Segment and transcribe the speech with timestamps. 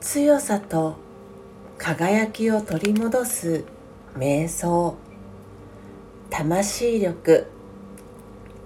[0.00, 0.94] 白さと
[1.76, 3.64] 輝きを取り戻す
[4.16, 4.96] 瞑想。
[6.30, 7.46] 魂力。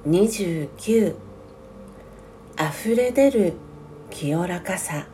[0.06, 1.14] 29
[2.58, 3.54] 溢れ出る
[4.10, 5.06] 清らかさ。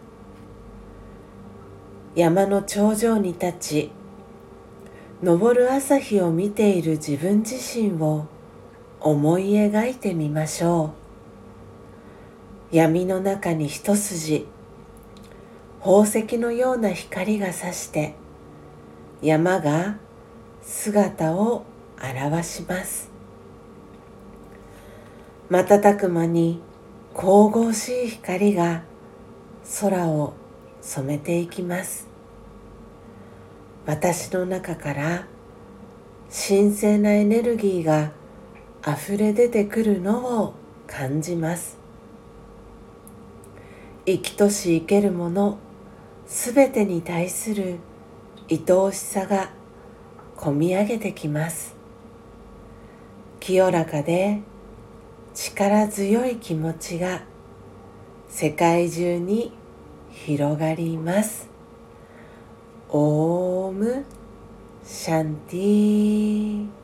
[2.17, 3.91] 山の頂上に立ち
[5.25, 8.27] 昇る朝日を見ている自分自身を
[9.01, 10.95] 思い描いてみましょ
[12.73, 12.77] う。
[12.77, 14.58] 闇の中に一筋。
[15.81, 18.15] 宝石のような光がさして
[19.23, 19.99] 山が
[20.61, 21.65] 姿を
[21.97, 23.11] 現します。
[25.49, 26.61] 瞬く間に
[27.15, 28.83] 神々しい光が
[29.81, 30.35] 空を
[30.81, 32.09] 染めていきます。
[33.87, 35.27] 私の中から
[36.29, 38.13] 神聖なエネルギーが
[38.87, 40.55] 溢れ出てくるのを
[40.89, 41.79] 感じます。
[44.05, 45.59] 生きとし生けるもの
[46.29, 47.79] すべてに対する
[48.51, 49.51] 愛おしさが
[50.37, 51.75] こみ上げてきます。
[53.41, 54.43] 清らかで
[55.33, 57.23] 力強い気持ちが
[58.29, 59.53] 世界中に
[60.11, 61.49] 広がります。
[62.91, 64.05] オーム
[64.85, 66.78] シャンティー。